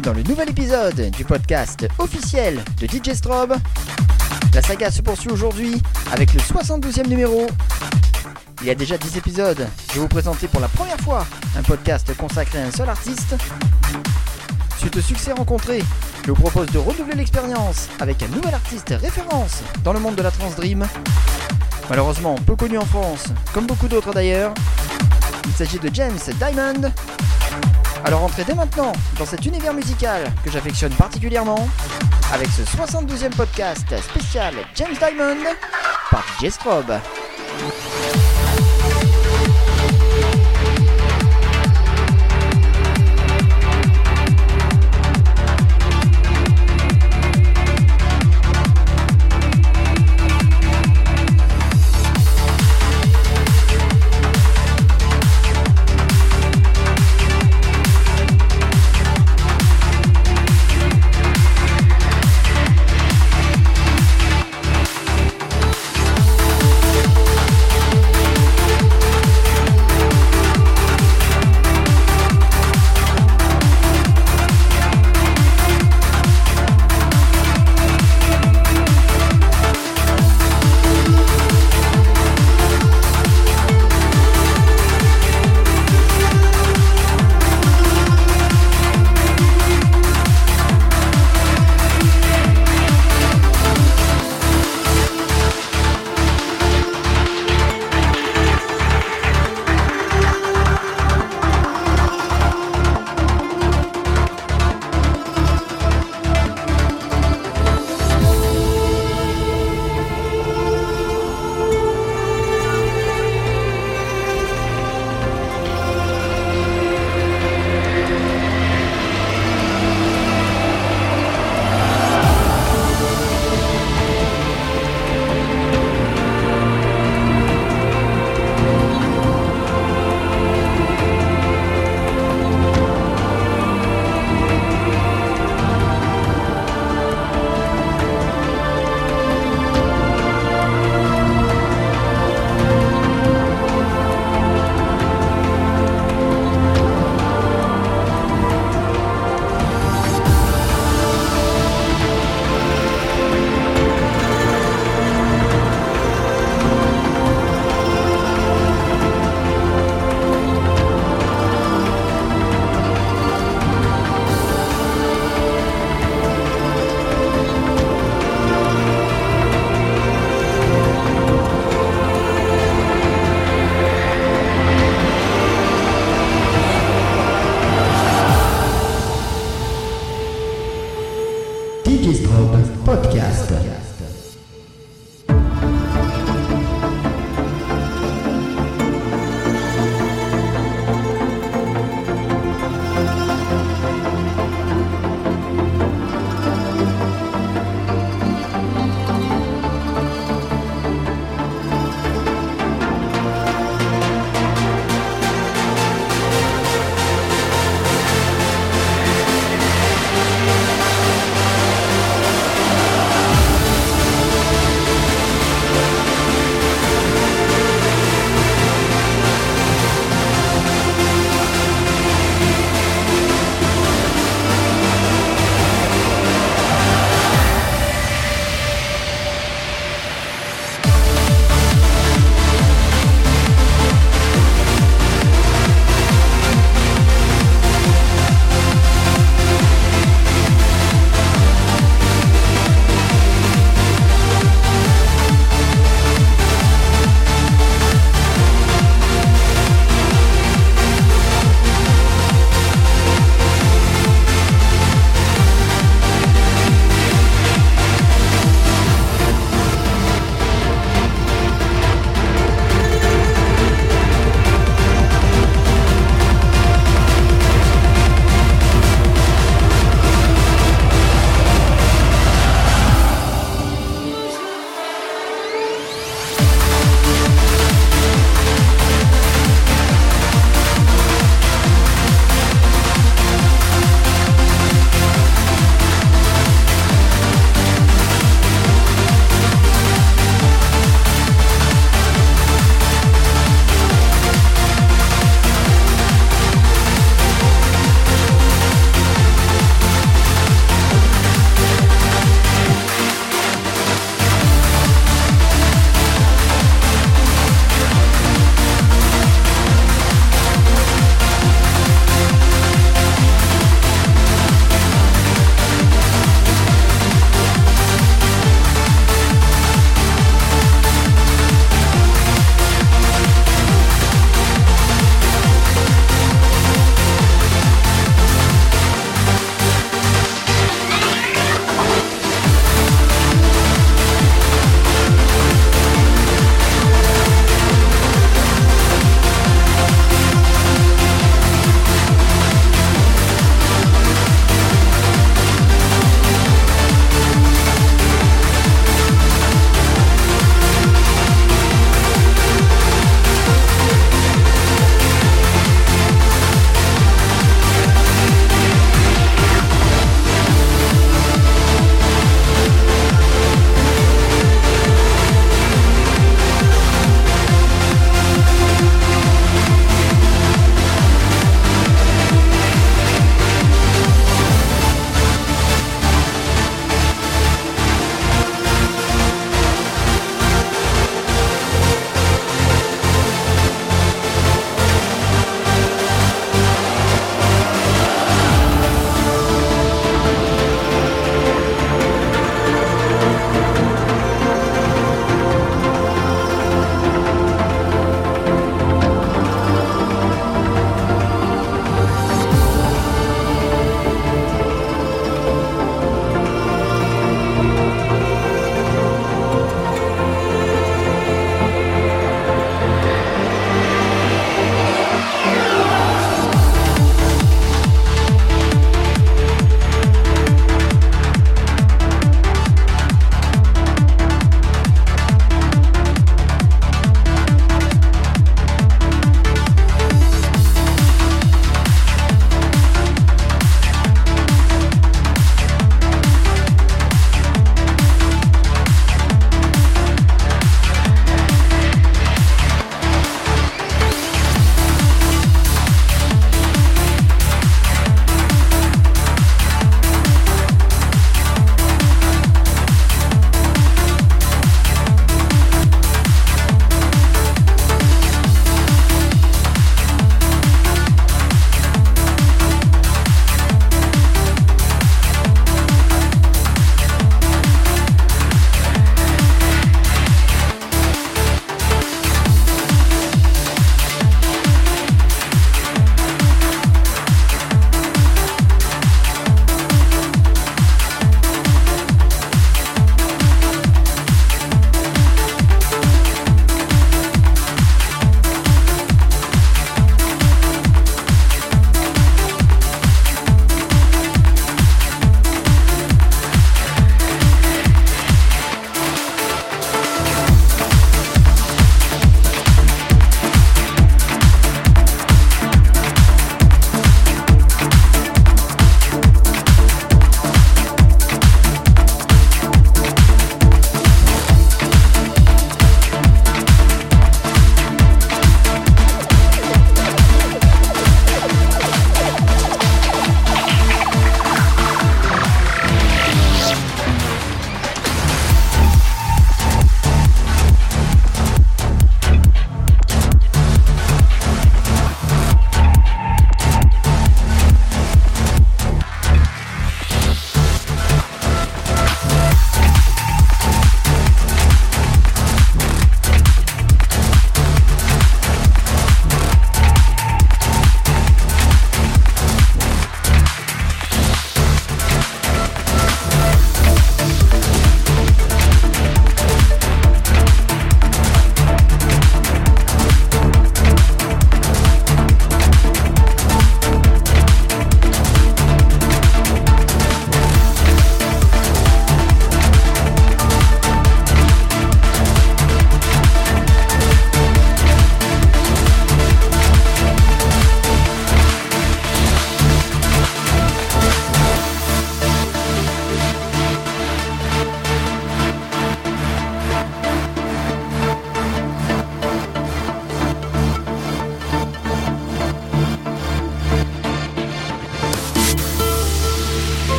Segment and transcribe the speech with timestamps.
[0.00, 3.54] Dans le nouvel épisode du podcast officiel de DJ Strobe.
[4.54, 5.80] La saga se poursuit aujourd'hui
[6.12, 7.46] avec le 72e numéro.
[8.60, 11.26] Il y a déjà 10 épisodes, je vais vous présenter pour la première fois
[11.56, 13.34] un podcast consacré à un seul artiste.
[14.78, 15.82] Suite au succès rencontré,
[16.24, 20.22] je vous propose de renouveler l'expérience avec un nouvel artiste référence dans le monde de
[20.22, 20.86] la trance dream.
[21.88, 24.54] Malheureusement peu connu en France, comme beaucoup d'autres d'ailleurs.
[25.46, 26.92] Il s'agit de James Diamond,
[28.04, 31.68] alors entrez dès maintenant dans cet univers musical que j'affectionne particulièrement
[32.32, 35.36] avec ce 72e podcast spécial James Diamond
[36.10, 36.94] par DJ Strobe.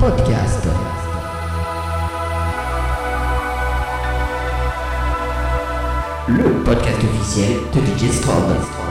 [0.00, 0.66] Podcast.
[6.26, 8.89] Le podcast officiel de DJ Strobe.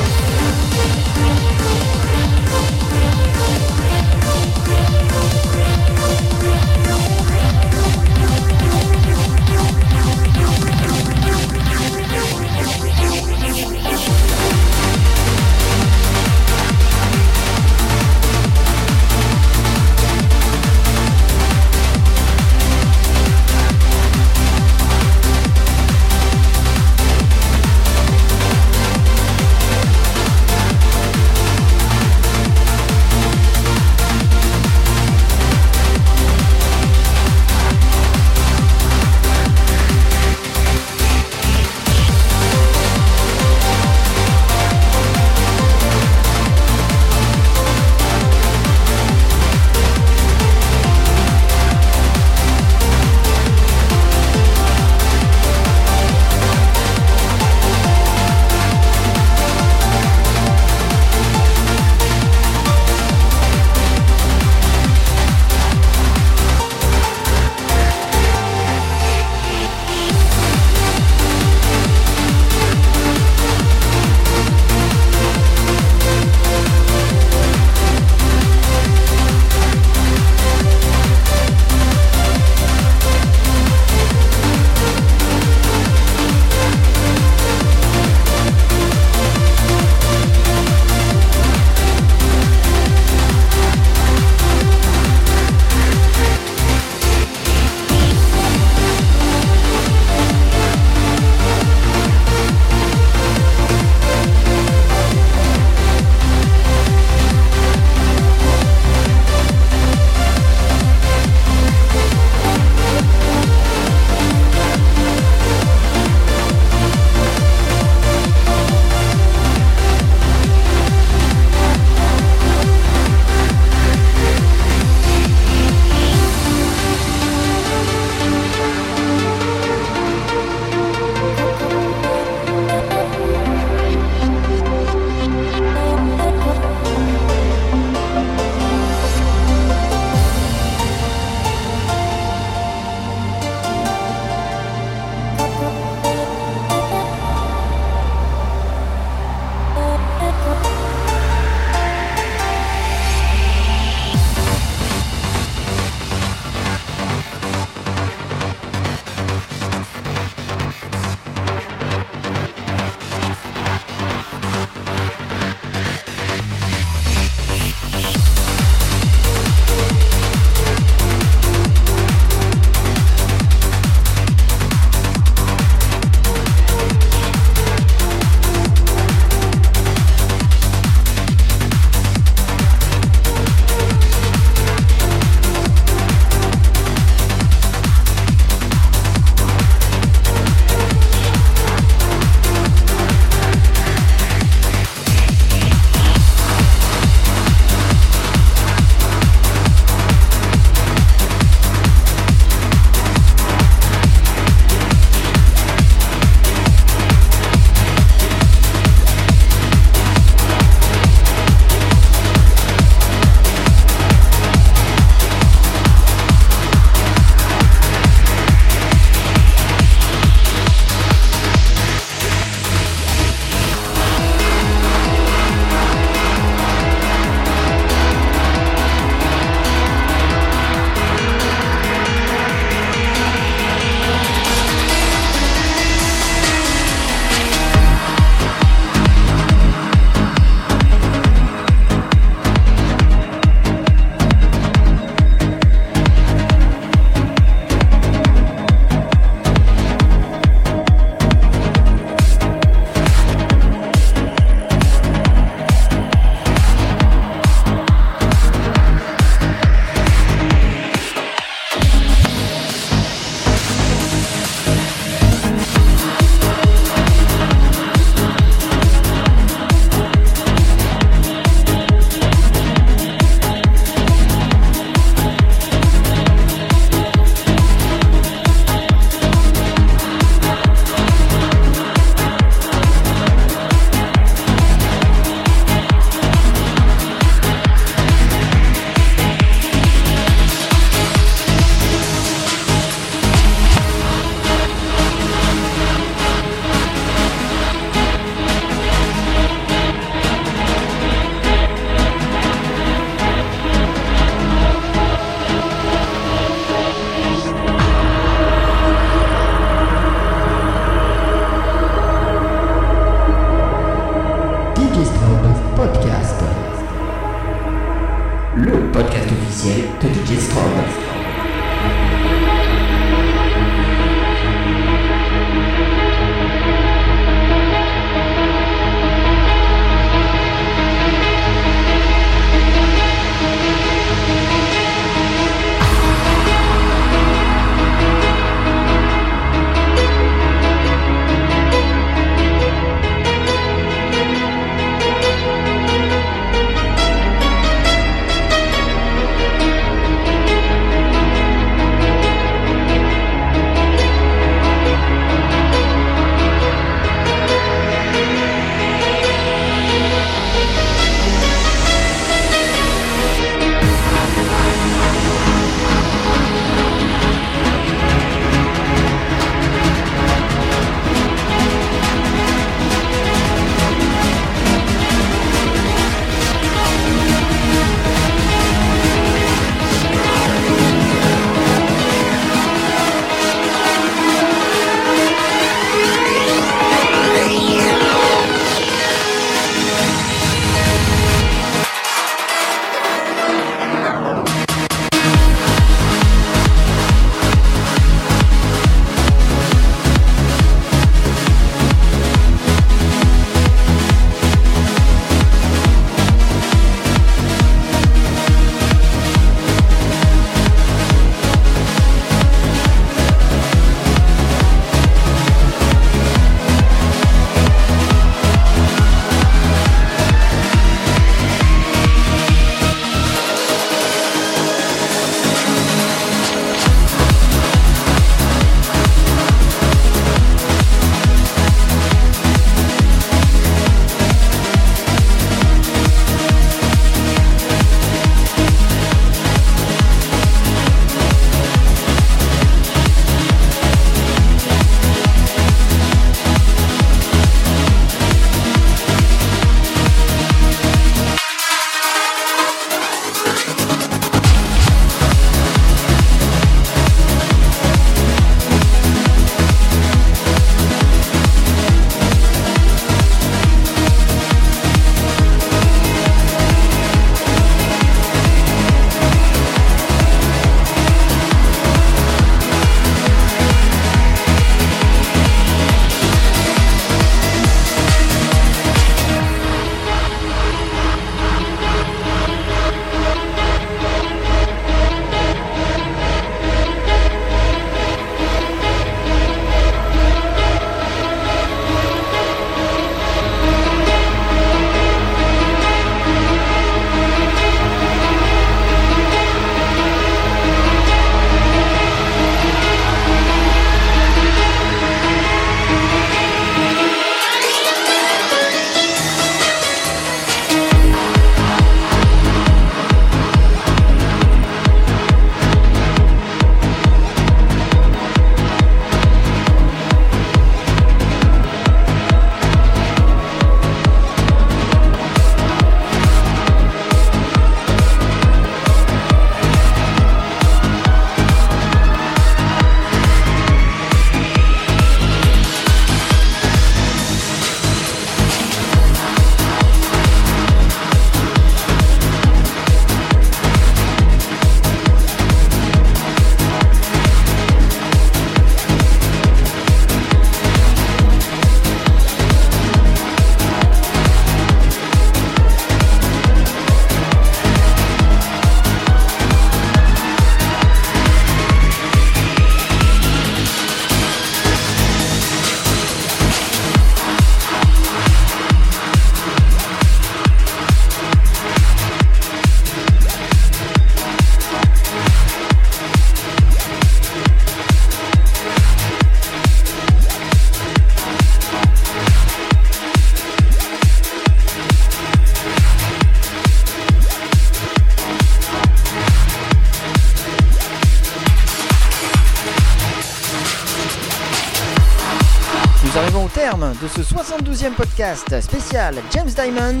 [597.80, 600.00] 72e podcast spécial James Diamond.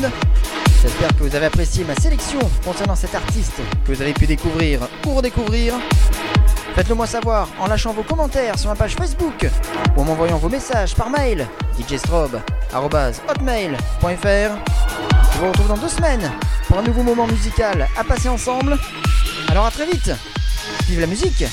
[0.82, 3.54] J'espère que vous avez apprécié ma sélection concernant cet artiste
[3.86, 5.72] que vous avez pu découvrir ou redécouvrir.
[6.74, 9.48] Faites-le moi savoir en lâchant vos commentaires sur ma page Facebook
[9.96, 11.46] ou en m'envoyant vos messages par mail
[11.78, 14.72] djstrobe.hotmail.fr.
[15.32, 16.30] Je vous retrouve dans deux semaines
[16.68, 18.76] pour un nouveau moment musical à passer ensemble.
[19.48, 20.12] Alors à très vite.
[20.86, 21.44] Vive la musique